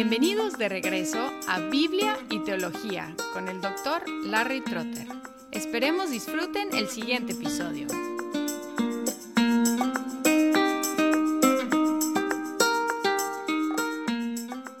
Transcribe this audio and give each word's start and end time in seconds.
Bienvenidos 0.00 0.56
de 0.56 0.68
regreso 0.68 1.18
a 1.48 1.58
Biblia 1.58 2.16
y 2.30 2.38
Teología 2.44 3.16
con 3.32 3.48
el 3.48 3.60
doctor 3.60 4.08
Larry 4.26 4.60
Trotter. 4.60 5.08
Esperemos 5.50 6.12
disfruten 6.12 6.68
el 6.72 6.86
siguiente 6.86 7.32
episodio. 7.32 7.88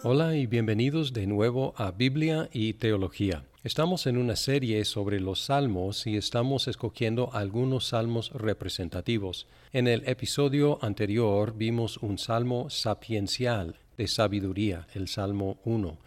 Hola 0.04 0.36
y 0.36 0.46
bienvenidos 0.46 1.12
de 1.12 1.26
nuevo 1.26 1.74
a 1.76 1.90
Biblia 1.90 2.48
y 2.52 2.74
Teología. 2.74 3.42
Estamos 3.64 4.06
en 4.06 4.18
una 4.18 4.36
serie 4.36 4.84
sobre 4.84 5.18
los 5.18 5.46
salmos 5.46 6.06
y 6.06 6.16
estamos 6.16 6.68
escogiendo 6.68 7.30
algunos 7.32 7.88
salmos 7.88 8.30
representativos. 8.34 9.48
En 9.72 9.88
el 9.88 10.08
episodio 10.08 10.78
anterior 10.80 11.54
vimos 11.56 11.96
un 11.96 12.18
salmo 12.18 12.70
sapiencial 12.70 13.80
de 13.98 14.06
sabiduría, 14.06 14.86
el 14.94 15.08
Salmo 15.08 15.58
1. 15.64 15.98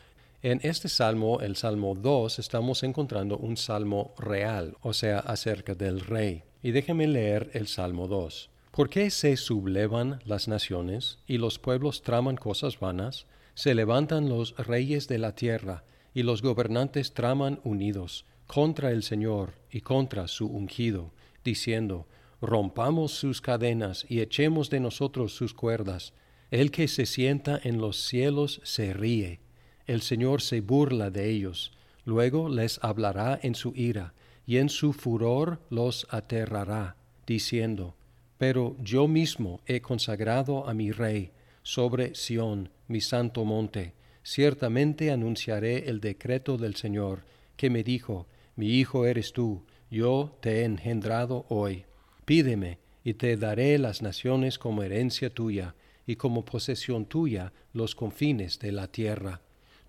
En 0.42 0.60
este 0.64 0.90
salmo, 0.90 1.42
el 1.42 1.56
Salmo 1.56 1.94
2, 1.94 2.40
estamos 2.40 2.82
encontrando 2.84 3.38
un 3.38 3.58
salmo 3.58 4.16
real, 4.18 4.76
o 4.82 4.94
sea, 4.94 5.20
acerca 5.20 5.76
del 5.76 6.00
rey. 6.00 6.44
Y 6.64 6.72
déjeme 6.72 7.06
leer 7.06 7.52
el 7.54 7.68
Salmo 7.68 8.08
2. 8.08 8.50
¿Por 8.72 8.90
qué 8.90 9.12
se 9.12 9.36
sublevan 9.36 10.22
las 10.26 10.48
naciones 10.48 11.20
y 11.28 11.38
los 11.38 11.60
pueblos 11.60 12.02
traman 12.02 12.38
cosas 12.38 12.80
vanas? 12.80 13.28
Se 13.54 13.76
levantan 13.76 14.30
los 14.30 14.56
reyes 14.56 15.10
de 15.10 15.20
la 15.20 15.36
tierra 15.36 15.84
y 16.14 16.24
los 16.24 16.42
gobernantes 16.42 17.14
traman 17.14 17.60
unidos 17.66 18.26
contra 18.48 18.92
el 18.92 19.04
Señor 19.04 19.56
y 19.70 19.82
contra 19.82 20.28
su 20.30 20.48
ungido, 20.48 21.12
diciendo, 21.44 22.08
Rompamos 22.42 23.12
sus 23.12 23.42
cadenas 23.42 24.06
y 24.08 24.22
echemos 24.22 24.70
de 24.70 24.80
nosotros 24.80 25.34
sus 25.34 25.54
cuerdas 25.54 26.14
el 26.52 26.70
que 26.70 26.90
se 26.90 27.06
sienta 27.06 27.60
en 27.64 27.80
los 27.80 27.98
cielos 28.04 28.60
se 28.64 28.94
ríe, 28.94 29.40
el 29.88 30.02
Señor 30.02 30.42
se 30.42 30.62
burla 30.62 31.10
de 31.10 31.30
ellos, 31.30 31.72
luego 32.06 32.50
les 32.50 32.80
hablará 32.84 33.40
en 33.42 33.56
su 33.56 33.74
ira, 33.76 34.14
y 34.46 34.58
en 34.58 34.70
su 34.70 34.92
furor 34.92 35.62
los 35.70 36.08
aterrará, 36.10 36.98
diciendo, 37.26 37.96
Pero 38.38 38.76
yo 38.82 39.08
mismo 39.08 39.62
he 39.66 39.82
consagrado 39.82 40.68
a 40.68 40.74
mi 40.74 40.92
Rey 40.92 41.32
sobre 41.64 42.16
Sión, 42.16 42.70
mi 42.88 43.00
santo 43.00 43.46
monte, 43.46 43.94
ciertamente 44.24 45.12
anunciaré 45.12 45.90
el 45.90 46.02
decreto 46.02 46.58
del 46.58 46.76
Señor, 46.76 47.24
que 47.56 47.70
me 47.70 47.84
dijo, 47.84 48.28
Mi 48.58 48.72
hijo 48.72 49.06
eres 49.06 49.32
tú, 49.32 49.64
yo 49.90 50.38
te 50.42 50.62
he 50.62 50.64
engendrado 50.66 51.46
hoy. 51.48 51.86
Pídeme, 52.26 52.80
y 53.04 53.14
te 53.14 53.36
daré 53.38 53.78
las 53.78 54.02
naciones 54.02 54.60
como 54.60 54.84
herencia 54.84 55.30
tuya, 55.30 55.76
y 56.06 56.16
como 56.16 56.46
posesión 56.46 57.06
tuya 57.06 57.54
los 57.74 57.96
confines 57.96 58.60
de 58.60 58.72
la 58.72 58.88
tierra. 58.88 59.42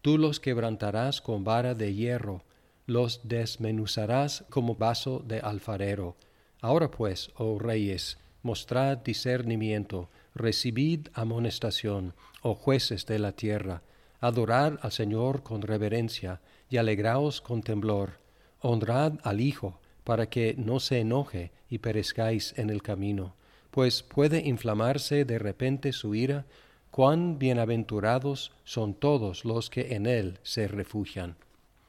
Tú 0.02 0.18
los 0.18 0.40
quebrantarás 0.40 1.20
con 1.20 1.44
vara 1.44 1.74
de 1.74 1.94
hierro, 1.94 2.42
los 2.86 3.20
desmenuzarás 3.24 4.44
como 4.50 4.74
vaso 4.74 5.22
de 5.26 5.40
alfarero. 5.40 6.16
Ahora 6.60 6.90
pues, 6.90 7.30
oh 7.36 7.58
reyes, 7.58 8.18
mostrad 8.42 8.98
discernimiento, 8.98 10.08
recibid 10.34 11.08
amonestación, 11.14 12.14
oh 12.42 12.54
jueces 12.54 13.06
de 13.06 13.18
la 13.18 13.32
tierra, 13.32 13.82
adorad 14.20 14.78
al 14.82 14.92
Señor 14.92 15.42
con 15.42 15.62
reverencia 15.62 16.40
y 16.68 16.76
alegraos 16.76 17.40
con 17.40 17.62
temblor, 17.62 18.18
honrad 18.60 19.14
al 19.22 19.40
Hijo, 19.40 19.80
para 20.04 20.28
que 20.28 20.54
no 20.58 20.80
se 20.80 20.98
enoje 20.98 21.52
y 21.70 21.78
perezcáis 21.78 22.54
en 22.56 22.70
el 22.70 22.82
camino 22.82 23.34
pues 23.72 24.02
puede 24.02 24.46
inflamarse 24.46 25.24
de 25.24 25.38
repente 25.38 25.92
su 25.92 26.14
ira, 26.14 26.44
cuán 26.90 27.38
bienaventurados 27.38 28.52
son 28.64 28.92
todos 28.92 29.46
los 29.46 29.70
que 29.70 29.94
en 29.94 30.04
él 30.04 30.38
se 30.42 30.68
refugian. 30.68 31.36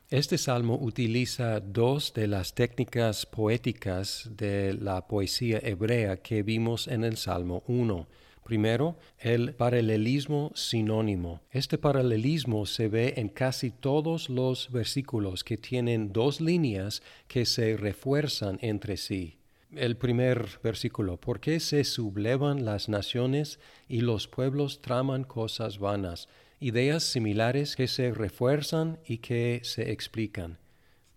Este 0.09 0.38
salmo 0.38 0.78
utiliza 0.81 1.59
dos 1.59 2.13
de 2.13 2.28
las 2.28 2.56
técnicas 2.56 3.25
poéticas 3.25 4.30
de 4.38 4.74
la 4.75 5.08
poesía 5.08 5.59
hebrea 5.62 6.18
que 6.18 6.41
vimos 6.41 6.88
en 6.88 7.03
el 7.03 7.18
Salmo 7.18 7.63
1. 7.68 8.08
Primero, 8.46 8.96
el 9.19 9.53
paralelismo 9.53 10.52
sinónimo. 10.56 11.41
Este 11.52 11.78
paralelismo 11.78 12.66
se 12.66 12.88
ve 12.88 13.16
en 13.18 13.28
casi 13.28 13.72
todos 13.72 14.29
los 14.29 14.72
versículos 14.72 15.44
que 15.44 15.58
tienen 15.58 16.13
dos 16.13 16.40
líneas 16.40 17.02
que 17.28 17.46
se 17.46 17.75
refuerzan 17.75 18.58
entre 18.62 18.96
sí 18.96 19.38
el 19.78 19.97
primer 19.97 20.59
versículo, 20.63 21.17
¿por 21.17 21.39
qué 21.39 21.59
se 21.59 21.84
sublevan 21.84 22.66
las 22.66 22.89
naciones 22.89 23.59
y 23.88 24.01
los 24.01 24.28
pueblos 24.28 24.81
traman 24.81 25.23
cosas 25.23 25.79
vanas? 25.79 26.28
Ideas 26.59 27.03
similares 27.03 27.75
que 27.75 27.88
se 27.88 28.11
refuerzan 28.11 29.00
y 29.06 29.17
que 29.17 29.61
se 29.63 29.91
explican. 29.91 30.59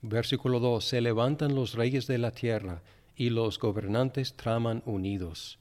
Versículo 0.02 0.60
2, 0.60 0.84
se 0.84 1.00
levantan 1.00 1.54
los 1.54 1.74
reyes 1.74 2.06
de 2.06 2.18
la 2.18 2.30
tierra 2.30 2.82
y 3.16 3.30
los 3.30 3.58
gobernantes 3.58 4.34
traman 4.34 4.82
unidos. 4.86 5.58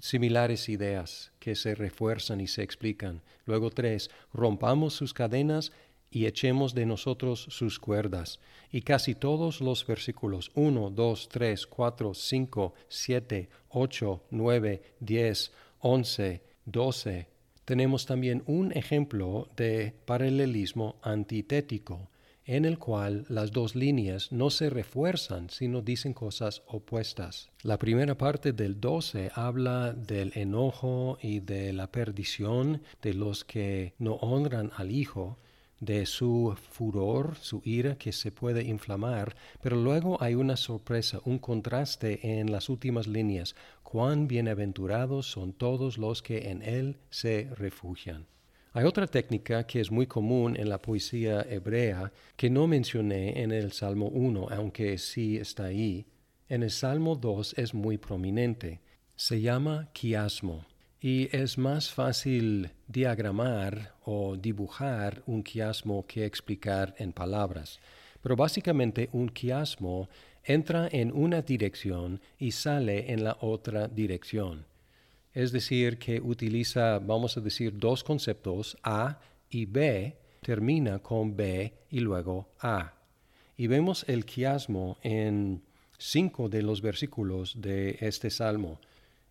Similares 0.00 0.68
ideas 0.68 1.32
que 1.38 1.54
se 1.54 1.74
refuerzan 1.74 2.40
y 2.40 2.46
se 2.46 2.62
explican. 2.62 3.22
Luego 3.46 3.70
3, 3.70 4.10
rompamos 4.32 4.94
sus 4.94 5.14
cadenas 5.14 5.72
y 6.14 6.26
echemos 6.26 6.74
de 6.74 6.86
nosotros 6.86 7.46
sus 7.50 7.78
cuerdas. 7.78 8.38
Y 8.70 8.82
casi 8.82 9.14
todos 9.14 9.60
los 9.60 9.86
versículos 9.86 10.50
1, 10.54 10.90
2, 10.90 11.28
3, 11.28 11.66
4, 11.66 12.14
5, 12.14 12.74
7, 12.88 13.48
8, 13.70 14.22
9, 14.30 14.82
10, 15.00 15.52
11, 15.80 16.42
12, 16.64 17.28
tenemos 17.64 18.06
también 18.06 18.42
un 18.46 18.72
ejemplo 18.72 19.48
de 19.56 19.94
paralelismo 20.04 20.96
antitético, 21.02 22.10
en 22.44 22.66
el 22.66 22.78
cual 22.78 23.24
las 23.28 23.52
dos 23.52 23.74
líneas 23.74 24.30
no 24.30 24.50
se 24.50 24.68
refuerzan, 24.68 25.48
sino 25.48 25.80
dicen 25.80 26.12
cosas 26.12 26.62
opuestas. 26.66 27.48
La 27.62 27.78
primera 27.78 28.18
parte 28.18 28.52
del 28.52 28.80
12 28.80 29.30
habla 29.34 29.94
del 29.94 30.32
enojo 30.34 31.18
y 31.22 31.40
de 31.40 31.72
la 31.72 31.90
perdición 31.90 32.82
de 33.00 33.14
los 33.14 33.44
que 33.44 33.94
no 33.98 34.16
honran 34.16 34.70
al 34.76 34.92
Hijo, 34.92 35.38
de 35.80 36.06
su 36.06 36.56
furor, 36.70 37.36
su 37.40 37.60
ira 37.64 37.96
que 37.96 38.12
se 38.12 38.30
puede 38.30 38.62
inflamar, 38.62 39.36
pero 39.60 39.76
luego 39.76 40.22
hay 40.22 40.34
una 40.34 40.56
sorpresa, 40.56 41.20
un 41.24 41.38
contraste 41.38 42.40
en 42.40 42.50
las 42.50 42.68
últimas 42.68 43.06
líneas. 43.06 43.54
Cuán 43.82 44.26
bienaventurados 44.26 45.26
son 45.26 45.52
todos 45.52 45.98
los 45.98 46.22
que 46.22 46.50
en 46.50 46.62
Él 46.62 46.96
se 47.10 47.48
refugian. 47.56 48.26
Hay 48.72 48.84
otra 48.84 49.06
técnica 49.06 49.66
que 49.66 49.80
es 49.80 49.90
muy 49.90 50.06
común 50.06 50.56
en 50.56 50.68
la 50.68 50.82
poesía 50.82 51.46
hebrea 51.48 52.12
que 52.36 52.50
no 52.50 52.66
mencioné 52.66 53.40
en 53.42 53.52
el 53.52 53.70
Salmo 53.70 54.08
1, 54.08 54.48
aunque 54.50 54.98
sí 54.98 55.36
está 55.36 55.66
ahí. 55.66 56.06
En 56.48 56.64
el 56.64 56.72
Salmo 56.72 57.14
2 57.14 57.54
es 57.56 57.72
muy 57.72 57.98
prominente. 57.98 58.80
Se 59.14 59.40
llama 59.40 59.90
quiasmo 59.92 60.64
y 61.04 61.28
es 61.36 61.58
más 61.58 61.90
fácil 61.90 62.70
diagramar 62.88 63.92
o 64.06 64.38
dibujar 64.38 65.22
un 65.26 65.42
quiasmo 65.42 66.06
que 66.06 66.24
explicar 66.24 66.94
en 66.96 67.12
palabras. 67.12 67.78
Pero 68.22 68.36
básicamente 68.36 69.10
un 69.12 69.28
quiasmo 69.28 70.08
entra 70.42 70.88
en 70.90 71.12
una 71.12 71.42
dirección 71.42 72.22
y 72.38 72.52
sale 72.52 73.12
en 73.12 73.22
la 73.22 73.36
otra 73.42 73.86
dirección. 73.86 74.64
Es 75.34 75.52
decir, 75.52 75.98
que 75.98 76.22
utiliza, 76.22 76.98
vamos 77.00 77.36
a 77.36 77.42
decir, 77.42 77.78
dos 77.78 78.02
conceptos, 78.02 78.78
A 78.82 79.20
y 79.50 79.66
B, 79.66 80.16
termina 80.40 81.00
con 81.00 81.36
B 81.36 81.70
y 81.90 82.00
luego 82.00 82.48
A. 82.60 82.94
Y 83.58 83.66
vemos 83.66 84.06
el 84.08 84.24
quiasmo 84.24 84.96
en 85.02 85.60
cinco 85.98 86.48
de 86.48 86.62
los 86.62 86.80
versículos 86.80 87.60
de 87.60 87.98
este 88.00 88.30
salmo 88.30 88.80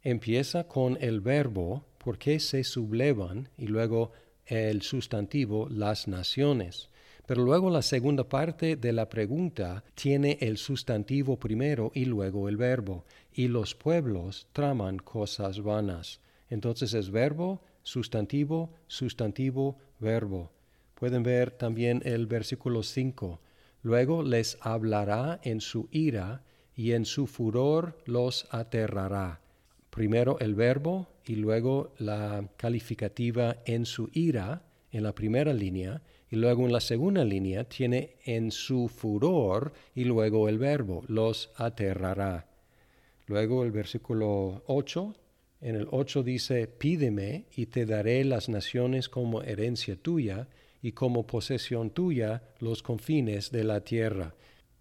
empieza 0.03 0.67
con 0.67 0.97
el 1.01 1.21
verbo 1.21 1.85
porque 1.97 2.39
se 2.39 2.63
sublevan 2.63 3.49
y 3.57 3.67
luego 3.67 4.11
el 4.45 4.81
sustantivo 4.81 5.67
las 5.69 6.07
naciones. 6.07 6.89
Pero 7.25 7.43
luego 7.43 7.69
la 7.69 7.81
segunda 7.81 8.27
parte 8.27 8.75
de 8.75 8.91
la 8.91 9.07
pregunta 9.07 9.85
tiene 9.95 10.37
el 10.41 10.57
sustantivo 10.57 11.39
primero 11.39 11.91
y 11.95 12.03
luego 12.03 12.49
el 12.49 12.57
verbo. 12.57 13.05
Y 13.31 13.47
los 13.47 13.75
pueblos 13.75 14.47
traman 14.51 14.97
cosas 14.97 15.61
vanas. 15.61 16.19
Entonces 16.49 16.93
es 16.93 17.09
verbo, 17.09 17.61
sustantivo, 17.81 18.73
sustantivo, 18.87 19.77
verbo. 19.99 20.51
Pueden 20.95 21.23
ver 21.23 21.51
también 21.51 22.01
el 22.03 22.27
versículo 22.27 22.83
5. 22.83 23.39
Luego 23.83 24.21
les 24.21 24.57
hablará 24.59 25.39
en 25.43 25.61
su 25.61 25.87
ira 25.91 26.43
y 26.75 26.91
en 26.91 27.05
su 27.05 27.27
furor 27.27 27.97
los 28.05 28.47
aterrará 28.51 29.42
primero 29.93 30.39
el 30.39 30.55
verbo 30.55 31.07
y 31.23 31.35
luego 31.35 31.93
la 31.99 32.49
calificativa 32.57 33.57
en 33.65 33.85
su 33.85 34.09
ira 34.11 34.63
en 34.91 35.03
la 35.03 35.13
primera 35.13 35.53
línea 35.53 36.01
y 36.31 36.35
luego 36.35 36.65
en 36.65 36.73
la 36.73 36.81
segunda 36.81 37.23
línea 37.23 37.65
tiene 37.65 38.15
en 38.25 38.49
su 38.49 38.87
furor 38.87 39.71
y 39.93 40.05
luego 40.05 40.49
el 40.49 40.57
verbo 40.57 41.03
los 41.07 41.51
aterrará. 41.57 42.47
Luego 43.27 43.63
el 43.63 43.71
versículo 43.71 44.63
8 44.65 45.15
En 45.61 45.75
el 45.75 45.87
8 45.91 46.23
dice, 46.23 46.67
pídeme 46.67 47.45
y 47.55 47.67
te 47.67 47.85
daré 47.85 48.23
las 48.25 48.49
naciones 48.49 49.09
como 49.09 49.43
herencia 49.43 49.95
tuya 49.95 50.47
y 50.81 50.93
como 50.93 51.27
posesión 51.27 51.91
tuya 51.91 52.41
los 52.59 52.81
confines 52.81 53.51
de 53.51 53.63
la 53.63 53.81
tierra. 53.81 54.33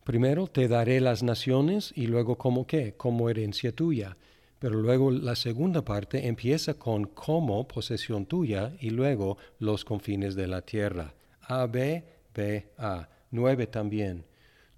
Primero 0.04 0.46
te 0.46 0.68
daré 0.68 1.00
las 1.00 1.22
naciones 1.22 1.92
y 1.94 2.06
luego 2.06 2.38
como 2.38 2.66
qué, 2.66 2.94
como 2.94 3.28
herencia 3.28 3.72
tuya. 3.72 4.16
Pero 4.62 4.80
luego 4.80 5.10
la 5.10 5.34
segunda 5.34 5.84
parte 5.84 6.28
empieza 6.28 6.74
con 6.74 7.06
como 7.06 7.66
posesión 7.66 8.26
tuya 8.26 8.72
y 8.78 8.90
luego 8.90 9.36
los 9.58 9.84
confines 9.84 10.36
de 10.36 10.46
la 10.46 10.62
tierra. 10.62 11.14
A, 11.40 11.66
B, 11.66 12.04
B, 12.32 12.68
A. 12.78 13.08
Nueve 13.32 13.66
también. 13.66 14.24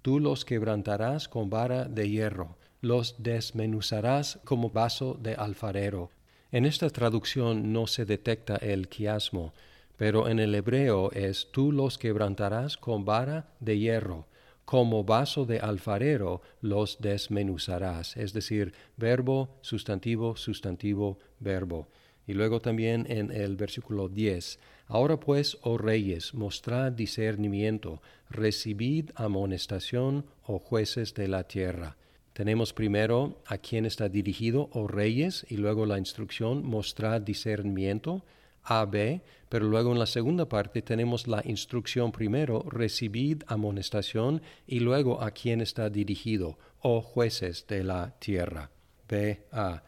Tú 0.01 0.19
los 0.19 0.43
quebrantarás 0.43 1.27
con 1.27 1.51
vara 1.51 1.85
de 1.85 2.09
hierro, 2.09 2.57
los 2.81 3.13
desmenuzarás 3.19 4.39
como 4.43 4.71
vaso 4.71 5.19
de 5.21 5.35
alfarero. 5.35 6.09
En 6.51 6.65
esta 6.65 6.89
traducción 6.89 7.71
no 7.71 7.85
se 7.85 8.05
detecta 8.05 8.55
el 8.55 8.87
quiasmo, 8.87 9.53
pero 9.97 10.27
en 10.27 10.39
el 10.39 10.55
hebreo 10.55 11.11
es 11.11 11.49
tú 11.51 11.71
los 11.71 11.99
quebrantarás 11.99 12.75
con 12.75 13.05
vara 13.05 13.53
de 13.59 13.77
hierro, 13.77 14.25
como 14.65 15.03
vaso 15.03 15.45
de 15.45 15.59
alfarero 15.59 16.41
los 16.59 16.99
desmenuzarás, 16.99 18.17
es 18.17 18.33
decir, 18.33 18.73
verbo, 18.97 19.57
sustantivo, 19.61 20.35
sustantivo, 20.35 21.19
verbo. 21.39 21.87
Y 22.27 22.33
luego 22.33 22.59
también 22.59 23.05
en 23.07 23.31
el 23.31 23.55
versículo 23.55 24.09
10, 24.09 24.59
ahora 24.87 25.19
pues, 25.19 25.59
oh 25.61 25.77
reyes, 25.77 26.33
mostrad 26.33 26.91
discernimiento, 26.91 28.01
recibid 28.29 29.11
amonestación, 29.15 30.25
oh 30.47 30.57
jueces 30.57 31.13
de 31.13 31.27
la 31.27 31.47
tierra. 31.47 31.97
Tenemos 32.33 32.73
primero 32.73 33.41
a 33.45 33.59
quién 33.59 33.85
está 33.85 34.09
dirigido, 34.09 34.69
oh 34.73 34.87
reyes, 34.87 35.45
y 35.49 35.57
luego 35.57 35.85
la 35.85 35.99
instrucción, 35.99 36.65
mostrad 36.65 37.21
discernimiento, 37.21 38.25
a, 38.65 38.85
B, 38.85 39.21
pero 39.47 39.67
luego 39.67 39.93
en 39.93 39.99
la 39.99 40.05
segunda 40.05 40.49
parte 40.49 40.81
tenemos 40.81 41.27
la 41.27 41.41
instrucción 41.45 42.11
primero, 42.11 42.65
recibid 42.69 43.43
amonestación, 43.47 44.41
y 44.67 44.79
luego 44.79 45.21
a 45.21 45.31
quién 45.31 45.61
está 45.61 45.89
dirigido, 45.89 46.57
oh 46.81 47.01
jueces 47.01 47.65
de 47.67 47.83
la 47.83 48.11
tierra. 48.19 48.69
B, 49.07 49.39
A. 49.51 49.83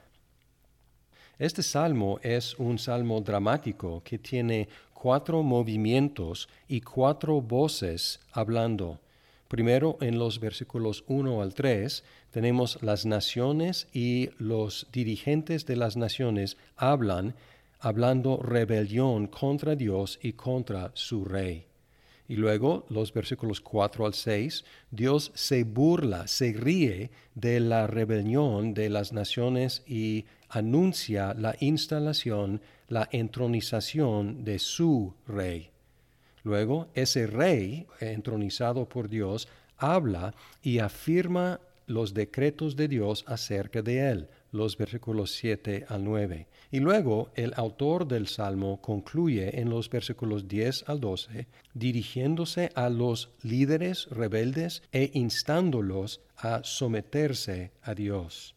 Este 1.39 1.61
salmo 1.61 2.19
es 2.23 2.55
un 2.57 2.79
salmo 2.79 3.21
dramático 3.21 4.01
que 4.03 4.17
tiene 4.17 4.67
cuatro 4.93 5.43
movimientos 5.43 6.49
y 6.67 6.81
cuatro 6.81 7.41
voces 7.41 8.19
hablando. 8.31 8.99
Primero, 9.47 9.97
en 10.01 10.17
los 10.17 10.39
versículos 10.39 11.03
1 11.07 11.41
al 11.41 11.53
3, 11.53 12.03
tenemos 12.31 12.81
las 12.81 13.05
naciones 13.05 13.87
y 13.93 14.31
los 14.39 14.87
dirigentes 14.91 15.65
de 15.65 15.75
las 15.75 15.95
naciones 15.95 16.57
hablan 16.75 17.35
hablando 17.79 18.37
rebelión 18.37 19.27
contra 19.27 19.75
Dios 19.75 20.19
y 20.21 20.33
contra 20.33 20.91
su 20.93 21.25
rey. 21.25 21.67
Y 22.29 22.35
luego, 22.35 22.85
los 22.89 23.13
versículos 23.13 23.61
4 23.61 24.05
al 24.05 24.13
6, 24.13 24.65
Dios 24.91 25.31
se 25.33 25.63
burla, 25.63 26.27
se 26.27 26.51
ríe 26.51 27.09
de 27.35 27.59
la 27.61 27.87
rebelión 27.87 28.73
de 28.73 28.89
las 28.89 29.13
naciones 29.13 29.83
y 29.87 30.25
anuncia 30.49 31.33
la 31.33 31.55
instalación, 31.59 32.61
la 32.89 33.07
entronización 33.11 34.43
de 34.43 34.59
su 34.59 35.13
rey. 35.25 35.69
Luego, 36.43 36.87
ese 36.95 37.27
rey, 37.27 37.87
entronizado 38.01 38.87
por 38.89 39.07
Dios, 39.07 39.47
habla 39.77 40.33
y 40.61 40.79
afirma 40.79 41.61
los 41.85 42.13
decretos 42.13 42.75
de 42.75 42.89
Dios 42.89 43.23
acerca 43.27 43.81
de 43.81 44.09
él, 44.09 44.27
los 44.51 44.77
versículos 44.77 45.31
7 45.31 45.85
al 45.87 46.03
9. 46.03 46.47
Y 46.71 46.79
luego 46.79 47.29
el 47.35 47.53
autor 47.55 48.07
del 48.07 48.27
Salmo 48.27 48.81
concluye 48.81 49.59
en 49.59 49.69
los 49.69 49.89
versículos 49.89 50.47
10 50.47 50.85
al 50.87 50.99
12, 50.99 51.47
dirigiéndose 51.73 52.71
a 52.75 52.89
los 52.89 53.29
líderes 53.41 54.07
rebeldes 54.09 54.83
e 54.91 55.11
instándolos 55.13 56.21
a 56.35 56.61
someterse 56.63 57.71
a 57.81 57.93
Dios. 57.93 58.55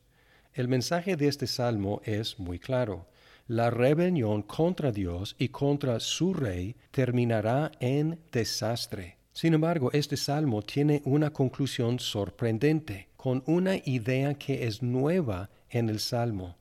El 0.52 0.66
mensaje 0.66 1.16
de 1.16 1.28
este 1.28 1.46
Salmo 1.46 2.00
es 2.04 2.38
muy 2.38 2.58
claro. 2.58 3.06
La 3.46 3.70
rebelión 3.70 4.42
contra 4.42 4.92
Dios 4.92 5.36
y 5.38 5.48
contra 5.48 5.98
su 6.00 6.34
rey 6.34 6.76
terminará 6.90 7.70
en 7.80 8.20
desastre. 8.32 9.18
Sin 9.32 9.54
embargo, 9.54 9.90
este 9.92 10.16
salmo 10.16 10.62
tiene 10.62 11.02
una 11.04 11.30
conclusión 11.30 11.98
sorprendente, 11.98 13.08
con 13.16 13.42
una 13.46 13.76
idea 13.76 14.34
que 14.34 14.66
es 14.66 14.82
nueva 14.82 15.50
en 15.70 15.88
el 15.88 16.00
salmo. 16.00 16.59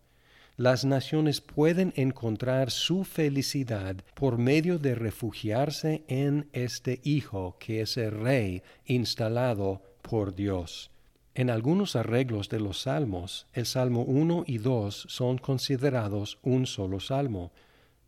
Las 0.59 0.83
naciones 0.83 1.39
pueden 1.39 1.93
encontrar 1.95 2.69
su 2.69 3.05
felicidad 3.05 3.95
por 4.13 4.37
medio 4.37 4.77
de 4.77 4.93
refugiarse 4.93 6.03
en 6.09 6.49
este 6.51 6.99
Hijo 7.05 7.55
que 7.59 7.79
es 7.79 7.95
el 7.95 8.11
Rey 8.11 8.61
instalado 8.85 9.81
por 10.01 10.35
Dios. 10.35 10.91
En 11.33 11.49
algunos 11.49 11.95
arreglos 11.95 12.49
de 12.49 12.59
los 12.59 12.81
salmos, 12.81 13.47
el 13.53 13.65
Salmo 13.65 14.01
1 14.01 14.43
y 14.47 14.57
2 14.57 15.05
son 15.07 15.37
considerados 15.37 16.39
un 16.43 16.65
solo 16.65 16.99
salmo, 16.99 17.53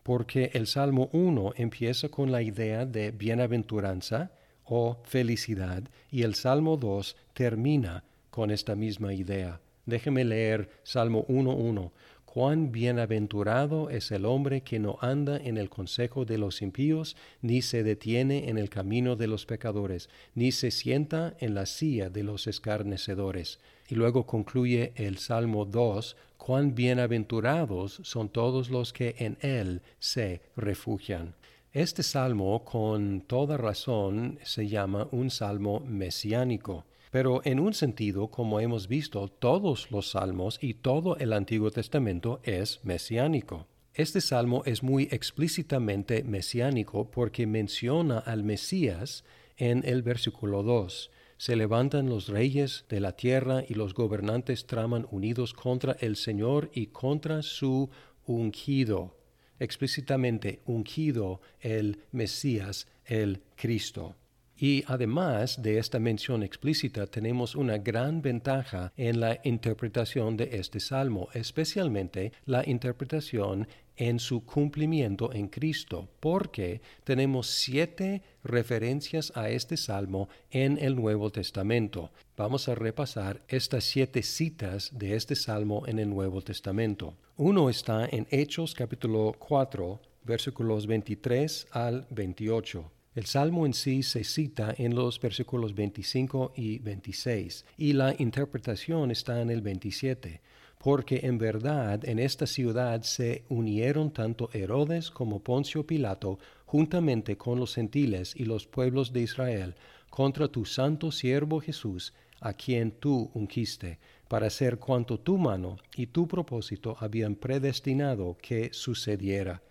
porque 0.03 0.51
el 0.53 0.67
Salmo 0.67 1.07
1 1.13 1.53
empieza 1.55 2.09
con 2.09 2.33
la 2.33 2.41
idea 2.41 2.85
de 2.85 3.11
bienaventuranza 3.11 4.29
o 4.65 4.97
felicidad 5.05 5.83
y 6.11 6.23
el 6.23 6.35
Salmo 6.35 6.75
2 6.75 7.15
termina 7.33 8.03
con 8.29 8.51
esta 8.51 8.75
misma 8.75 9.13
idea. 9.13 9.61
Déjeme 9.85 10.25
leer 10.25 10.69
Salmo 10.83 11.25
1.1. 11.27 11.91
Cuán 12.33 12.71
bienaventurado 12.71 13.89
es 13.89 14.09
el 14.09 14.23
hombre 14.23 14.61
que 14.61 14.79
no 14.79 14.97
anda 15.01 15.35
en 15.35 15.57
el 15.57 15.69
consejo 15.69 16.23
de 16.23 16.37
los 16.37 16.61
impíos, 16.61 17.17
ni 17.41 17.61
se 17.61 17.83
detiene 17.83 18.47
en 18.47 18.57
el 18.57 18.69
camino 18.69 19.17
de 19.17 19.27
los 19.27 19.45
pecadores, 19.45 20.07
ni 20.33 20.53
se 20.53 20.71
sienta 20.71 21.35
en 21.41 21.55
la 21.55 21.65
silla 21.65 22.09
de 22.09 22.23
los 22.23 22.47
escarnecedores. 22.47 23.59
Y 23.89 23.95
luego 23.95 24.25
concluye 24.25 24.93
el 24.95 25.17
Salmo 25.17 25.65
2, 25.65 26.15
cuán 26.37 26.73
bienaventurados 26.73 27.99
son 28.03 28.29
todos 28.29 28.69
los 28.69 28.93
que 28.93 29.13
en 29.17 29.37
él 29.41 29.81
se 29.99 30.39
refugian. 30.55 31.33
Este 31.73 32.01
salmo, 32.01 32.63
con 32.63 33.19
toda 33.27 33.57
razón, 33.57 34.39
se 34.43 34.69
llama 34.69 35.05
un 35.11 35.31
salmo 35.31 35.81
mesiánico. 35.81 36.85
Pero 37.11 37.41
en 37.43 37.59
un 37.59 37.73
sentido, 37.73 38.29
como 38.29 38.61
hemos 38.61 38.87
visto, 38.87 39.27
todos 39.27 39.91
los 39.91 40.11
salmos 40.11 40.57
y 40.61 40.75
todo 40.75 41.17
el 41.17 41.33
Antiguo 41.33 41.69
Testamento 41.69 42.39
es 42.43 42.79
mesiánico. 42.83 43.67
Este 43.93 44.21
salmo 44.21 44.63
es 44.65 44.81
muy 44.81 45.09
explícitamente 45.11 46.23
mesiánico 46.23 47.11
porque 47.11 47.45
menciona 47.45 48.19
al 48.19 48.45
Mesías 48.45 49.25
en 49.57 49.83
el 49.85 50.01
versículo 50.01 50.63
2. 50.63 51.11
Se 51.35 51.57
levantan 51.57 52.07
los 52.07 52.29
reyes 52.29 52.85
de 52.87 53.01
la 53.01 53.17
tierra 53.17 53.65
y 53.67 53.73
los 53.73 53.93
gobernantes 53.93 54.65
traman 54.65 55.05
unidos 55.11 55.53
contra 55.53 55.97
el 55.99 56.15
Señor 56.15 56.71
y 56.73 56.87
contra 56.87 57.41
su 57.41 57.89
ungido. 58.25 59.17
Explícitamente 59.59 60.61
ungido 60.65 61.41
el 61.59 61.99
Mesías, 62.13 62.87
el 63.05 63.41
Cristo. 63.57 64.15
Y 64.61 64.83
además 64.85 65.63
de 65.63 65.79
esta 65.79 65.97
mención 65.97 66.43
explícita, 66.43 67.07
tenemos 67.07 67.55
una 67.55 67.79
gran 67.79 68.21
ventaja 68.21 68.93
en 68.95 69.19
la 69.19 69.39
interpretación 69.43 70.37
de 70.37 70.49
este 70.51 70.79
salmo, 70.79 71.29
especialmente 71.33 72.31
la 72.45 72.63
interpretación 72.69 73.67
en 73.97 74.19
su 74.19 74.45
cumplimiento 74.45 75.33
en 75.33 75.47
Cristo, 75.47 76.07
porque 76.19 76.79
tenemos 77.03 77.47
siete 77.47 78.21
referencias 78.43 79.33
a 79.35 79.49
este 79.49 79.77
salmo 79.77 80.29
en 80.51 80.77
el 80.77 80.95
Nuevo 80.95 81.31
Testamento. 81.31 82.11
Vamos 82.37 82.69
a 82.69 82.75
repasar 82.75 83.41
estas 83.47 83.83
siete 83.85 84.21
citas 84.21 84.91
de 84.93 85.15
este 85.15 85.35
salmo 85.35 85.87
en 85.87 85.97
el 85.97 86.07
Nuevo 86.11 86.43
Testamento. 86.43 87.15
Uno 87.35 87.67
está 87.67 88.05
en 88.05 88.27
Hechos 88.29 88.75
capítulo 88.75 89.35
4, 89.39 89.99
versículos 90.23 90.85
23 90.85 91.67
al 91.71 92.05
28. 92.11 93.00
El 93.13 93.25
salmo 93.25 93.65
en 93.65 93.73
sí 93.73 94.03
se 94.03 94.23
cita 94.23 94.73
en 94.77 94.95
los 94.95 95.19
versículos 95.19 95.75
25 95.75 96.53
y 96.55 96.79
26 96.79 97.65
y 97.77 97.91
la 97.91 98.15
interpretación 98.17 99.11
está 99.11 99.41
en 99.41 99.49
el 99.49 99.61
27, 99.61 100.39
porque 100.77 101.19
en 101.23 101.37
verdad 101.37 102.07
en 102.07 102.19
esta 102.19 102.47
ciudad 102.47 103.01
se 103.01 103.43
unieron 103.49 104.11
tanto 104.11 104.49
Herodes 104.53 105.11
como 105.11 105.43
Poncio 105.43 105.85
Pilato 105.85 106.39
juntamente 106.65 107.35
con 107.35 107.59
los 107.59 107.75
gentiles 107.75 108.33
y 108.33 108.45
los 108.45 108.65
pueblos 108.65 109.11
de 109.11 109.23
Israel 109.23 109.75
contra 110.09 110.47
tu 110.47 110.63
santo 110.63 111.11
siervo 111.11 111.59
Jesús, 111.59 112.13
a 112.39 112.53
quien 112.53 112.91
tú 112.91 113.29
ungiste, 113.33 113.99
para 114.29 114.47
hacer 114.47 114.77
cuanto 114.79 115.19
tu 115.19 115.37
mano 115.37 115.75
y 115.97 116.07
tu 116.07 116.29
propósito 116.29 116.95
habían 116.97 117.35
predestinado 117.35 118.37
que 118.41 118.69
sucediera. 118.71 119.61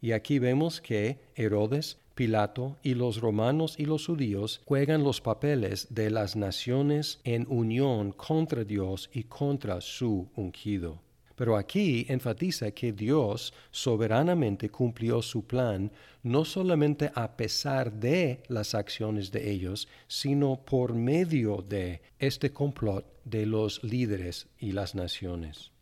Y 0.00 0.12
aquí 0.12 0.38
vemos 0.38 0.80
que 0.80 1.18
Herodes 1.34 1.98
Pilato 2.14 2.76
y 2.82 2.94
los 2.94 3.20
romanos 3.20 3.76
y 3.78 3.86
los 3.86 4.06
judíos 4.06 4.60
juegan 4.66 5.02
los 5.04 5.22
papeles 5.22 5.86
de 5.88 6.10
las 6.10 6.36
naciones 6.36 7.18
en 7.24 7.46
unión 7.48 8.12
contra 8.12 8.62
Dios 8.64 9.08
y 9.14 9.24
contra 9.24 9.80
su 9.80 10.28
ungido. 10.36 11.00
Pero 11.34 11.56
aquí 11.56 12.04
enfatiza 12.10 12.72
que 12.72 12.92
Dios 12.92 13.54
soberanamente 13.70 14.68
cumplió 14.68 15.22
su 15.22 15.46
plan 15.46 15.90
no 16.22 16.44
solamente 16.44 17.10
a 17.14 17.34
pesar 17.38 17.90
de 17.90 18.42
las 18.48 18.74
acciones 18.74 19.32
de 19.32 19.50
ellos, 19.50 19.88
sino 20.06 20.62
por 20.62 20.92
medio 20.92 21.64
de 21.66 22.02
este 22.18 22.52
complot 22.52 23.06
de 23.24 23.46
los 23.46 23.82
líderes 23.82 24.48
y 24.58 24.72
las 24.72 24.94
naciones. 24.94 25.72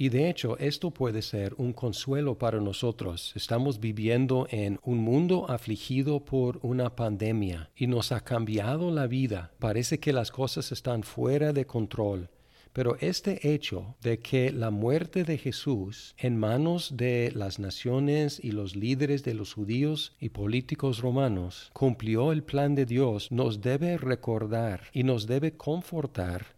Y 0.00 0.10
de 0.10 0.30
hecho, 0.30 0.56
esto 0.58 0.92
puede 0.92 1.22
ser 1.22 1.54
un 1.58 1.72
consuelo 1.72 2.38
para 2.38 2.60
nosotros. 2.60 3.32
Estamos 3.34 3.80
viviendo 3.80 4.46
en 4.48 4.78
un 4.84 4.98
mundo 4.98 5.50
afligido 5.50 6.24
por 6.24 6.60
una 6.62 6.94
pandemia 6.94 7.70
y 7.74 7.88
nos 7.88 8.12
ha 8.12 8.20
cambiado 8.20 8.92
la 8.92 9.08
vida. 9.08 9.50
Parece 9.58 9.98
que 9.98 10.12
las 10.12 10.30
cosas 10.30 10.70
están 10.70 11.02
fuera 11.02 11.52
de 11.52 11.66
control. 11.66 12.30
Pero 12.72 12.96
este 13.00 13.52
hecho 13.52 13.96
de 14.00 14.20
que 14.20 14.52
la 14.52 14.70
muerte 14.70 15.24
de 15.24 15.36
Jesús 15.36 16.14
en 16.16 16.36
manos 16.36 16.96
de 16.96 17.32
las 17.34 17.58
naciones 17.58 18.38
y 18.40 18.52
los 18.52 18.76
líderes 18.76 19.24
de 19.24 19.34
los 19.34 19.54
judíos 19.54 20.14
y 20.20 20.28
políticos 20.28 21.00
romanos 21.00 21.72
cumplió 21.72 22.30
el 22.30 22.44
plan 22.44 22.76
de 22.76 22.86
Dios 22.86 23.32
nos 23.32 23.62
debe 23.62 23.98
recordar 23.98 24.82
y 24.92 25.02
nos 25.02 25.26
debe 25.26 25.56
confortar 25.56 26.57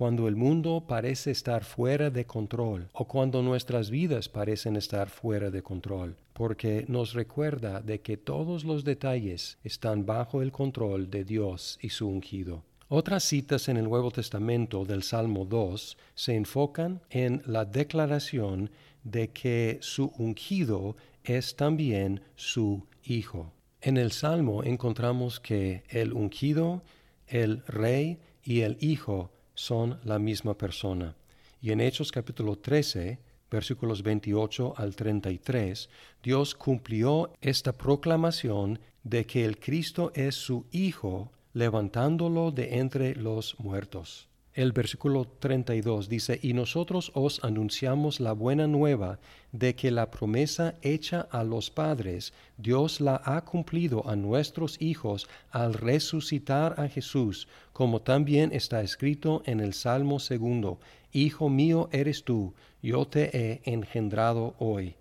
cuando 0.00 0.28
el 0.28 0.34
mundo 0.34 0.82
parece 0.88 1.30
estar 1.30 1.62
fuera 1.62 2.08
de 2.08 2.24
control 2.24 2.88
o 2.94 3.04
cuando 3.04 3.42
nuestras 3.42 3.90
vidas 3.90 4.30
parecen 4.30 4.76
estar 4.76 5.10
fuera 5.10 5.50
de 5.50 5.62
control, 5.62 6.16
porque 6.32 6.86
nos 6.88 7.12
recuerda 7.12 7.82
de 7.82 8.00
que 8.00 8.16
todos 8.16 8.64
los 8.64 8.82
detalles 8.82 9.58
están 9.62 10.06
bajo 10.06 10.40
el 10.40 10.52
control 10.52 11.10
de 11.10 11.24
Dios 11.24 11.78
y 11.82 11.90
su 11.90 12.08
ungido. 12.08 12.62
Otras 12.88 13.24
citas 13.24 13.68
en 13.68 13.76
el 13.76 13.84
Nuevo 13.84 14.10
Testamento 14.10 14.86
del 14.86 15.02
Salmo 15.02 15.44
2 15.44 15.98
se 16.14 16.34
enfocan 16.34 17.02
en 17.10 17.42
la 17.44 17.66
declaración 17.66 18.70
de 19.04 19.28
que 19.28 19.80
su 19.82 20.14
ungido 20.16 20.96
es 21.24 21.56
también 21.56 22.22
su 22.36 22.86
hijo. 23.04 23.52
En 23.82 23.98
el 23.98 24.12
Salmo 24.12 24.64
encontramos 24.64 25.40
que 25.40 25.82
el 25.90 26.14
ungido, 26.14 26.80
el 27.26 27.62
rey 27.66 28.18
y 28.42 28.62
el 28.62 28.78
hijo 28.80 29.30
son 29.60 30.00
la 30.04 30.18
misma 30.18 30.56
persona. 30.56 31.14
Y 31.60 31.70
en 31.70 31.82
Hechos 31.82 32.10
capítulo 32.10 32.56
13, 32.56 33.18
versículos 33.50 34.02
28 34.02 34.72
al 34.74 34.96
33, 34.96 35.90
Dios 36.22 36.54
cumplió 36.54 37.30
esta 37.42 37.76
proclamación 37.76 38.80
de 39.04 39.26
que 39.26 39.44
el 39.44 39.58
Cristo 39.58 40.12
es 40.14 40.34
su 40.34 40.64
Hijo, 40.70 41.30
levantándolo 41.52 42.52
de 42.52 42.78
entre 42.78 43.14
los 43.14 43.60
muertos. 43.60 44.29
El 44.60 44.72
versículo 44.72 45.24
32 45.24 46.10
dice, 46.10 46.38
y 46.42 46.52
nosotros 46.52 47.12
os 47.14 47.42
anunciamos 47.42 48.20
la 48.20 48.34
buena 48.34 48.66
nueva 48.66 49.18
de 49.52 49.74
que 49.74 49.90
la 49.90 50.10
promesa 50.10 50.74
hecha 50.82 51.26
a 51.30 51.44
los 51.44 51.70
padres, 51.70 52.34
Dios 52.58 53.00
la 53.00 53.22
ha 53.24 53.42
cumplido 53.42 54.06
a 54.06 54.16
nuestros 54.16 54.76
hijos 54.78 55.30
al 55.50 55.72
resucitar 55.72 56.78
a 56.78 56.88
Jesús, 56.88 57.48
como 57.72 58.02
también 58.02 58.52
está 58.52 58.82
escrito 58.82 59.42
en 59.46 59.60
el 59.60 59.72
Salmo 59.72 60.18
segundo, 60.18 60.78
Hijo 61.10 61.48
mío 61.48 61.88
eres 61.90 62.24
tú, 62.24 62.52
yo 62.82 63.06
te 63.06 63.34
he 63.34 63.62
engendrado 63.64 64.56
hoy. 64.58 64.96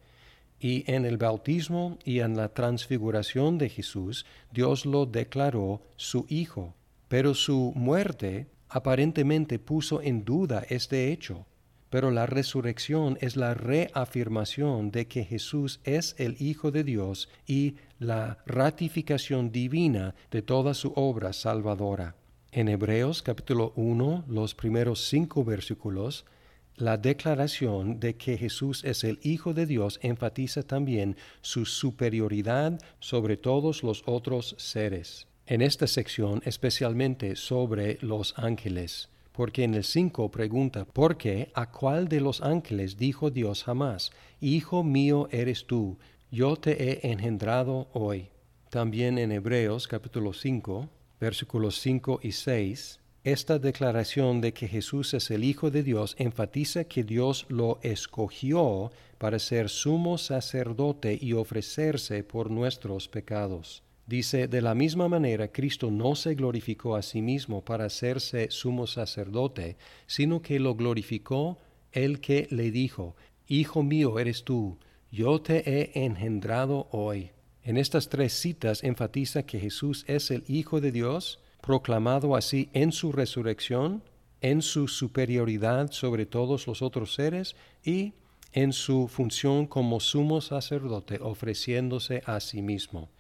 Y 0.62 0.90
en 0.90 1.06
el 1.06 1.18
bautismo 1.18 2.00
y 2.06 2.22
en 2.22 2.38
la 2.38 2.54
transfiguración 2.54 3.58
de 3.58 3.68
Jesús, 3.68 4.26
Dios 4.54 4.86
lo 4.86 5.06
declaró 5.06 5.82
su 5.98 6.26
Hijo. 6.30 6.76
Pero 7.10 7.34
su 7.34 7.74
muerte 7.76 8.48
aparentemente 8.70 9.60
puso 9.60 10.02
en 10.02 10.24
duda 10.24 10.64
este 10.70 11.12
hecho, 11.12 11.46
pero 11.90 12.12
la 12.12 12.28
resurrección 12.28 13.18
es 13.20 13.36
la 13.36 13.56
reafirmación 13.56 14.92
de 14.92 15.08
que 15.08 15.24
Jesús 15.26 15.80
es 15.84 16.16
el 16.20 16.36
Hijo 16.40 16.72
de 16.72 16.84
Dios 16.84 17.30
y 17.48 17.76
la 17.98 18.38
ratificación 18.46 19.52
divina 19.52 20.14
de 20.30 20.44
toda 20.44 20.76
su 20.76 20.94
obra 20.96 21.34
salvadora. 21.34 22.16
En 22.52 22.68
Hebreos 22.68 23.22
capítulo 23.24 23.74
1, 23.76 24.26
los 24.28 24.54
primeros 24.54 25.06
cinco 25.08 25.44
versículos, 25.44 26.26
la 26.76 26.98
declaración 26.98 28.00
de 28.00 28.16
que 28.16 28.38
Jesús 28.38 28.84
es 28.86 29.04
el 29.04 29.20
Hijo 29.24 29.54
de 29.54 29.66
Dios 29.66 30.00
enfatiza 30.02 30.64
también 30.64 31.18
su 31.42 31.66
superioridad 31.66 32.80
sobre 33.00 33.36
todos 33.36 33.84
los 33.84 34.04
otros 34.06 34.56
seres 34.58 35.29
en 35.50 35.64
esta 35.64 35.88
sección 35.88 36.44
especialmente 36.46 37.36
sobre 37.36 37.98
los 38.02 38.36
ángeles, 38.38 39.10
porque 39.32 39.64
en 39.64 39.74
el 39.74 39.84
5 39.84 40.30
pregunta, 40.30 40.86
¿por 40.86 41.18
qué 41.18 41.50
a 41.56 41.72
cuál 41.72 42.08
de 42.08 42.22
los 42.22 42.42
ángeles 42.42 42.98
dijo 42.98 43.32
Dios 43.32 43.64
jamás, 43.64 44.12
Hijo 44.40 44.84
mío 44.84 45.28
eres 45.32 45.66
tú, 45.66 45.98
yo 46.30 46.56
te 46.56 46.72
he 46.84 47.12
engendrado 47.12 47.88
hoy? 47.94 48.30
También 48.70 49.18
en 49.18 49.32
Hebreos 49.32 49.88
capítulo 49.88 50.34
5, 50.34 50.88
versículos 51.20 51.80
5 51.80 52.20
y 52.22 52.32
6, 52.32 53.00
esta 53.24 53.58
declaración 53.58 54.42
de 54.42 54.54
que 54.54 54.68
Jesús 54.68 55.16
es 55.16 55.32
el 55.32 55.44
Hijo 55.44 55.72
de 55.72 55.82
Dios 55.82 56.16
enfatiza 56.20 56.84
que 56.84 57.04
Dios 57.04 57.48
lo 57.50 57.80
escogió 57.82 58.92
para 59.18 59.40
ser 59.40 59.70
sumo 59.70 60.20
sacerdote 60.20 61.18
y 61.20 61.34
ofrecerse 61.34 62.24
por 62.24 62.52
nuestros 62.52 63.08
pecados. 63.08 63.82
Dice, 64.10 64.48
de 64.48 64.64
la 64.64 64.74
misma 64.74 65.08
manera, 65.08 65.52
Cristo 65.52 65.92
no 65.92 66.16
se 66.16 66.34
glorificó 66.34 66.96
a 66.96 67.04
sí 67.04 67.22
mismo 67.22 67.64
para 67.64 67.86
hacerse 67.86 68.50
sumo 68.50 68.88
sacerdote, 68.88 69.78
sino 70.08 70.42
que 70.42 70.60
lo 70.60 70.74
glorificó 70.74 71.60
el 71.92 72.20
que 72.20 72.48
le 72.50 72.72
dijo, 72.72 73.16
Hijo 73.48 73.84
mío 73.84 74.18
eres 74.18 74.46
tú, 74.46 74.80
yo 75.12 75.40
te 75.44 75.58
he 75.70 76.06
engendrado 76.06 76.88
hoy. 76.90 77.30
En 77.62 77.78
estas 77.78 78.10
tres 78.10 78.34
citas 78.34 78.84
enfatiza 78.84 79.44
que 79.44 79.60
Jesús 79.60 80.06
es 80.08 80.32
el 80.32 80.44
Hijo 80.48 80.82
de 80.82 80.92
Dios, 80.92 81.40
proclamado 81.62 82.36
así 82.36 82.72
en 82.74 82.92
su 82.92 83.12
resurrección, 83.12 84.02
en 84.42 84.64
su 84.64 84.88
superioridad 84.88 85.92
sobre 85.92 86.26
todos 86.26 86.66
los 86.66 86.82
otros 86.82 87.14
seres 87.14 87.56
y 87.84 88.14
en 88.54 88.74
su 88.74 89.08
función 89.08 89.68
como 89.68 90.00
sumo 90.00 90.42
sacerdote 90.42 91.20
ofreciéndose 91.22 92.24
a 92.26 92.40
sí 92.40 92.64
mismo. 92.64 93.12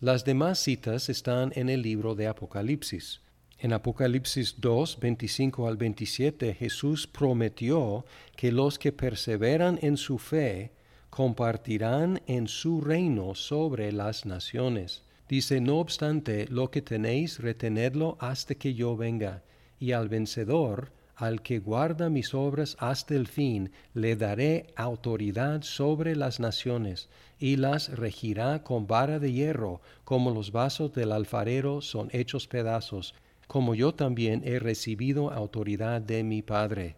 Las 0.00 0.26
demás 0.26 0.58
citas 0.58 1.08
están 1.08 1.52
en 1.54 1.70
el 1.70 1.80
libro 1.80 2.14
de 2.14 2.26
Apocalipsis. 2.26 3.22
En 3.58 3.72
Apocalipsis 3.72 4.60
2, 4.60 5.00
25 5.00 5.66
al 5.66 5.78
27, 5.78 6.52
Jesús 6.52 7.06
prometió 7.06 8.04
que 8.36 8.52
los 8.52 8.78
que 8.78 8.92
perseveran 8.92 9.78
en 9.80 9.96
su 9.96 10.18
fe 10.18 10.72
compartirán 11.08 12.20
en 12.26 12.46
su 12.46 12.82
reino 12.82 13.34
sobre 13.34 13.90
las 13.90 14.26
naciones. 14.26 15.02
Dice, 15.30 15.62
no 15.62 15.78
obstante, 15.78 16.46
lo 16.50 16.70
que 16.70 16.82
tenéis, 16.82 17.38
retenedlo 17.38 18.18
hasta 18.20 18.54
que 18.54 18.74
yo 18.74 18.98
venga, 18.98 19.44
y 19.80 19.92
al 19.92 20.10
vencedor 20.10 20.92
al 21.16 21.40
que 21.40 21.58
guarda 21.58 22.10
mis 22.10 22.34
obras 22.34 22.76
hasta 22.78 23.14
el 23.14 23.26
fin, 23.26 23.72
le 23.94 24.16
daré 24.16 24.66
autoridad 24.76 25.62
sobre 25.62 26.14
las 26.14 26.40
naciones, 26.40 27.08
y 27.38 27.56
las 27.56 27.88
regirá 27.88 28.62
con 28.62 28.86
vara 28.86 29.18
de 29.18 29.32
hierro, 29.32 29.80
como 30.04 30.30
los 30.30 30.52
vasos 30.52 30.92
del 30.92 31.12
alfarero 31.12 31.80
son 31.80 32.08
hechos 32.12 32.46
pedazos, 32.46 33.14
como 33.46 33.74
yo 33.74 33.94
también 33.94 34.42
he 34.44 34.58
recibido 34.58 35.30
autoridad 35.30 36.02
de 36.02 36.22
mi 36.22 36.42
Padre. 36.42 36.96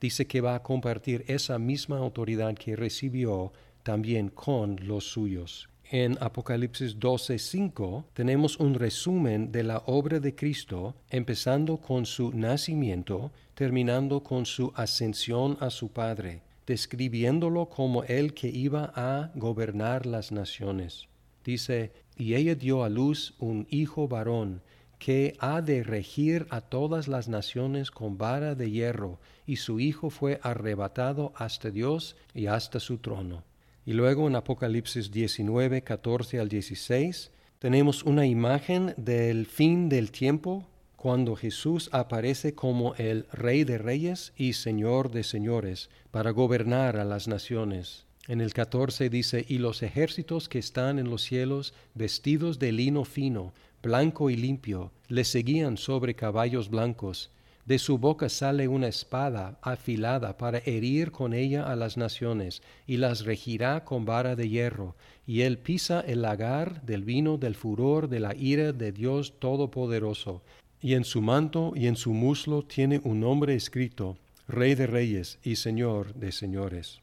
Dice 0.00 0.26
que 0.26 0.40
va 0.40 0.54
a 0.54 0.62
compartir 0.62 1.24
esa 1.26 1.58
misma 1.58 1.98
autoridad 1.98 2.54
que 2.54 2.74
recibió 2.74 3.52
también 3.82 4.28
con 4.28 4.76
los 4.86 5.04
suyos 5.04 5.68
en 5.90 6.18
Apocalipsis 6.20 6.98
12:5 6.98 8.04
tenemos 8.12 8.58
un 8.58 8.74
resumen 8.74 9.50
de 9.50 9.62
la 9.62 9.82
obra 9.86 10.20
de 10.20 10.34
Cristo, 10.34 10.94
empezando 11.10 11.78
con 11.78 12.04
su 12.04 12.32
nacimiento, 12.32 13.32
terminando 13.54 14.22
con 14.22 14.44
su 14.44 14.72
ascensión 14.74 15.56
a 15.60 15.70
su 15.70 15.90
Padre, 15.90 16.42
describiéndolo 16.66 17.70
como 17.70 18.04
el 18.04 18.34
que 18.34 18.48
iba 18.48 18.92
a 18.94 19.30
gobernar 19.34 20.04
las 20.04 20.30
naciones. 20.30 21.08
Dice, 21.44 21.92
y 22.16 22.34
ella 22.34 22.54
dio 22.54 22.84
a 22.84 22.90
luz 22.90 23.34
un 23.38 23.66
hijo 23.70 24.08
varón, 24.08 24.60
que 24.98 25.36
ha 25.38 25.62
de 25.62 25.82
regir 25.84 26.46
a 26.50 26.60
todas 26.60 27.08
las 27.08 27.28
naciones 27.28 27.90
con 27.90 28.18
vara 28.18 28.54
de 28.54 28.70
hierro, 28.70 29.18
y 29.46 29.56
su 29.56 29.80
hijo 29.80 30.10
fue 30.10 30.40
arrebatado 30.42 31.32
hasta 31.36 31.70
Dios 31.70 32.16
y 32.34 32.46
hasta 32.46 32.80
su 32.80 32.98
trono. 32.98 33.44
Y 33.88 33.94
luego 33.94 34.28
en 34.28 34.36
Apocalipsis 34.36 35.10
19, 35.10 35.80
14 35.80 36.40
al 36.40 36.50
16, 36.50 37.30
tenemos 37.58 38.02
una 38.02 38.26
imagen 38.26 38.92
del 38.98 39.46
fin 39.46 39.88
del 39.88 40.10
tiempo 40.10 40.66
cuando 40.94 41.34
Jesús 41.36 41.88
aparece 41.92 42.54
como 42.54 42.94
el 42.96 43.24
Rey 43.32 43.64
de 43.64 43.78
Reyes 43.78 44.34
y 44.36 44.52
Señor 44.52 45.10
de 45.10 45.22
Señores 45.22 45.88
para 46.10 46.32
gobernar 46.32 46.98
a 46.98 47.06
las 47.06 47.28
naciones. 47.28 48.04
En 48.26 48.42
el 48.42 48.52
14 48.52 49.08
dice, 49.08 49.46
y 49.48 49.56
los 49.56 49.82
ejércitos 49.82 50.50
que 50.50 50.58
están 50.58 50.98
en 50.98 51.08
los 51.08 51.22
cielos, 51.22 51.72
vestidos 51.94 52.58
de 52.58 52.72
lino 52.72 53.06
fino, 53.06 53.54
blanco 53.82 54.28
y 54.28 54.36
limpio, 54.36 54.92
le 55.08 55.24
seguían 55.24 55.78
sobre 55.78 56.14
caballos 56.14 56.68
blancos 56.68 57.30
De 57.68 57.78
su 57.78 57.98
boca 57.98 58.30
sale 58.30 58.66
una 58.66 58.88
espada 58.88 59.58
afilada 59.60 60.38
para 60.38 60.62
herir 60.64 61.12
con 61.12 61.34
ella 61.34 61.70
a 61.70 61.76
las 61.76 61.98
naciones, 61.98 62.62
y 62.86 62.96
las 62.96 63.26
regirá 63.26 63.84
con 63.84 64.06
vara 64.06 64.36
de 64.36 64.48
hierro, 64.48 64.96
y 65.26 65.42
él 65.42 65.58
pisa 65.58 66.00
el 66.00 66.22
lagar 66.22 66.80
del 66.86 67.04
vino 67.04 67.36
del 67.36 67.54
furor 67.54 68.08
de 68.08 68.20
la 68.20 68.34
ira 68.34 68.72
de 68.72 68.90
Dios 68.90 69.38
Todopoderoso. 69.38 70.42
Y 70.80 70.94
en 70.94 71.04
su 71.04 71.20
manto 71.20 71.74
y 71.76 71.88
en 71.88 71.96
su 71.96 72.14
muslo 72.14 72.62
tiene 72.62 73.02
un 73.04 73.20
nombre 73.20 73.54
escrito, 73.54 74.16
Rey 74.46 74.74
de 74.74 74.86
Reyes 74.86 75.38
y 75.42 75.56
Señor 75.56 76.14
de 76.14 76.32
Señores. 76.32 77.00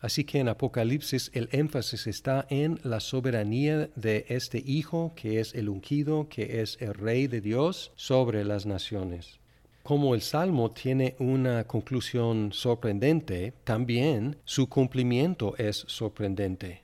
Así 0.00 0.24
que 0.24 0.38
en 0.38 0.48
Apocalipsis 0.48 1.30
el 1.34 1.50
énfasis 1.52 2.06
está 2.06 2.46
en 2.48 2.80
la 2.84 3.00
soberanía 3.00 3.90
de 3.96 4.24
este 4.30 4.62
Hijo, 4.64 5.12
que 5.14 5.40
es 5.40 5.54
el 5.54 5.68
ungido, 5.68 6.30
que 6.30 6.62
es 6.62 6.78
el 6.80 6.94
Rey 6.94 7.26
de 7.26 7.42
Dios 7.42 7.92
sobre 7.96 8.44
las 8.44 8.64
naciones. 8.64 9.40
Como 9.86 10.16
el 10.16 10.20
Salmo 10.20 10.72
tiene 10.72 11.14
una 11.20 11.62
conclusión 11.62 12.52
sorprendente, 12.52 13.52
también 13.62 14.36
su 14.44 14.68
cumplimiento 14.68 15.54
es 15.58 15.84
sorprendente. 15.86 16.82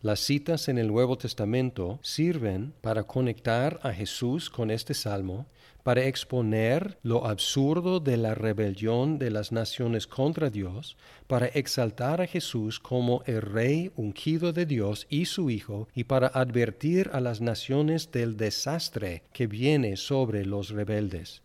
Las 0.00 0.20
citas 0.20 0.70
en 0.70 0.78
el 0.78 0.88
Nuevo 0.88 1.18
Testamento 1.18 1.98
sirven 2.00 2.72
para 2.80 3.02
conectar 3.02 3.78
a 3.82 3.92
Jesús 3.92 4.48
con 4.48 4.70
este 4.70 4.94
salmo, 4.94 5.48
para 5.82 6.06
exponer 6.06 6.96
lo 7.02 7.26
absurdo 7.26 8.00
de 8.00 8.16
la 8.16 8.34
rebelión 8.34 9.18
de 9.18 9.30
las 9.30 9.52
naciones 9.52 10.06
contra 10.06 10.48
Dios, 10.48 10.96
para 11.26 11.44
exaltar 11.44 12.22
a 12.22 12.26
Jesús 12.26 12.80
como 12.80 13.22
el 13.26 13.42
Rey 13.42 13.92
ungido 13.96 14.54
de 14.54 14.64
Dios 14.64 15.06
y 15.10 15.26
su 15.26 15.50
Hijo, 15.50 15.88
y 15.94 16.04
para 16.04 16.28
advertir 16.28 17.10
a 17.12 17.20
las 17.20 17.42
naciones 17.42 18.10
del 18.12 18.38
desastre 18.38 19.24
que 19.34 19.46
viene 19.46 19.98
sobre 19.98 20.46
los 20.46 20.70
rebeldes. 20.70 21.42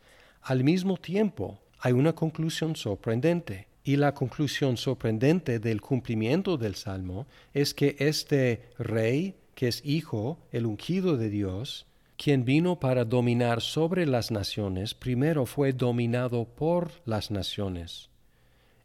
Al 0.47 0.63
mismo 0.63 0.97
tiempo, 0.97 1.59
hay 1.79 1.93
una 1.93 2.13
conclusión 2.13 2.75
sorprendente. 2.75 3.67
Y 3.83 3.95
la 3.95 4.13
conclusión 4.13 4.77
sorprendente 4.77 5.57
del 5.57 5.81
cumplimiento 5.81 6.55
del 6.57 6.75
Salmo 6.75 7.25
es 7.51 7.73
que 7.73 7.95
este 7.97 8.69
rey, 8.77 9.33
que 9.55 9.67
es 9.67 9.81
hijo, 9.83 10.37
el 10.51 10.67
ungido 10.67 11.17
de 11.17 11.31
Dios, 11.31 11.87
quien 12.15 12.45
vino 12.45 12.79
para 12.79 13.05
dominar 13.05 13.59
sobre 13.59 14.05
las 14.05 14.29
naciones, 14.29 14.93
primero 14.93 15.47
fue 15.47 15.73
dominado 15.73 16.45
por 16.45 16.91
las 17.05 17.31
naciones. 17.31 18.11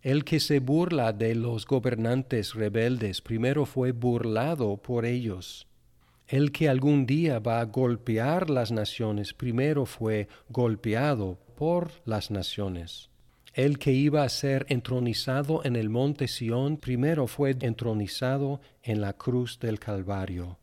El 0.00 0.24
que 0.24 0.40
se 0.40 0.60
burla 0.60 1.12
de 1.12 1.34
los 1.34 1.66
gobernantes 1.66 2.54
rebeldes, 2.54 3.20
primero 3.20 3.66
fue 3.66 3.92
burlado 3.92 4.78
por 4.78 5.04
ellos. 5.04 5.66
El 6.26 6.52
que 6.52 6.70
algún 6.70 7.04
día 7.04 7.38
va 7.38 7.60
a 7.60 7.64
golpear 7.64 8.48
las 8.48 8.70
naciones, 8.72 9.34
primero 9.34 9.84
fue 9.84 10.28
golpeado 10.48 11.38
por 11.60 11.90
las 12.06 12.30
naciones. 12.30 13.10
El 13.52 13.78
que 13.78 13.92
iba 13.92 14.22
a 14.22 14.30
ser 14.30 14.64
entronizado 14.70 15.62
en 15.62 15.76
el 15.76 15.90
monte 15.90 16.26
Sión 16.26 16.78
primero 16.78 17.26
fue 17.26 17.54
entronizado 17.60 18.62
en 18.82 19.02
la 19.02 19.12
cruz 19.12 19.58
del 19.60 19.78
Calvario. 19.78 20.56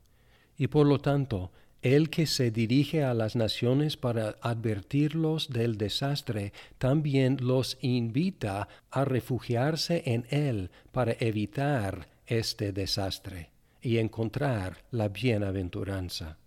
Y 0.58 0.66
por 0.66 0.88
lo 0.88 0.98
tanto, 0.98 1.52
el 1.84 2.10
que 2.10 2.26
se 2.26 2.50
dirige 2.50 3.04
a 3.04 3.14
las 3.14 3.36
naciones 3.36 3.96
para 3.96 4.38
advertirlos 4.42 5.50
del 5.50 5.78
desastre, 5.78 6.52
también 6.80 7.38
los 7.42 7.78
invita 7.82 8.68
a 8.90 9.06
refugiarse 9.06 10.02
en 10.08 10.26
Él 10.32 10.72
para 10.92 11.16
evitar 11.20 12.08
este 12.26 12.72
desastre 12.72 13.52
y 13.84 14.00
encontrar 14.00 14.84
la 14.90 15.10
bienaventuranza. 15.10 16.40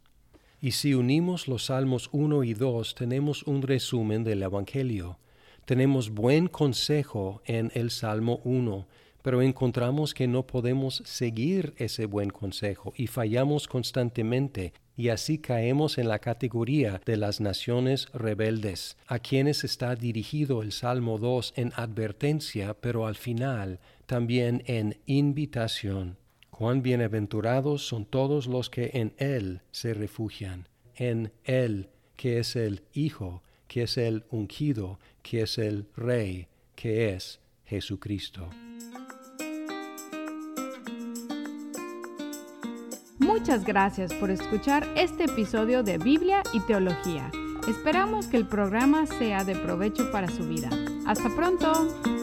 Y 0.63 0.73
si 0.73 0.93
unimos 0.93 1.49
los 1.49 1.67
Salmos 1.67 2.11
1 2.13 2.45
y 2.45 2.53
2, 2.53 2.95
tenemos 2.95 3.45
un 3.45 3.63
resumen 3.63 4.25
del 4.25 4.43
Evangelio. 4.43 5.19
Tenemos 5.65 6.11
buen 6.11 6.49
consejo 6.49 7.41
en 7.47 7.73
el 7.75 7.91
Salmo 7.91 8.41
1, 8.45 8.87
pero 9.23 9.41
encontramos 9.41 10.13
que 10.13 10.29
no 10.29 10.47
podemos 10.47 11.03
seguir 11.07 11.73
ese 11.79 12.05
buen 12.05 12.29
consejo 12.29 12.93
y 12.95 13.07
fallamos 13.07 13.69
constantemente 13.69 14.75
y 14.99 15.09
así 15.09 15.39
caemos 15.39 15.97
en 15.97 16.09
la 16.09 16.19
categoría 16.19 17.01
de 17.07 17.17
las 17.17 17.41
naciones 17.41 18.09
rebeldes, 18.13 18.99
a 19.07 19.19
quienes 19.19 19.65
está 19.65 19.97
dirigido 19.97 20.61
el 20.63 20.73
Salmo 20.73 21.17
2 21.17 21.55
en 21.57 21.73
advertencia, 21.75 22.75
pero 22.75 23.07
al 23.07 23.15
final 23.15 23.81
también 24.05 24.63
en 24.67 24.99
invitación. 25.07 26.20
Cuán 26.61 26.83
bienaventurados 26.83 27.87
son 27.87 28.05
todos 28.05 28.47
los 28.47 28.69
que 28.69 28.91
en 28.93 29.15
Él 29.17 29.63
se 29.71 29.95
refugian, 29.95 30.69
en 30.95 31.33
Él 31.45 31.89
que 32.17 32.39
es 32.39 32.55
el 32.55 32.83
Hijo, 32.93 33.43
que 33.67 33.85
es 33.85 33.97
el 33.97 34.25
ungido, 34.29 34.99
que 35.23 35.41
es 35.41 35.57
el 35.57 35.87
Rey, 35.97 36.49
que 36.77 37.15
es 37.15 37.41
Jesucristo. 37.65 38.51
Muchas 43.19 43.65
gracias 43.65 44.13
por 44.13 44.31
escuchar 44.31 44.87
este 44.97 45.25
episodio 45.25 45.83
de 45.83 45.97
Biblia 45.97 46.43
y 46.53 46.61
Teología. 46.61 47.33
Esperamos 47.71 48.27
que 48.27 48.37
el 48.37 48.47
programa 48.47 49.07
sea 49.07 49.45
de 49.45 49.57
provecho 49.57 50.13
para 50.13 50.29
su 50.29 50.47
vida. 50.47 50.69
Hasta 51.07 51.35
pronto. 51.35 52.20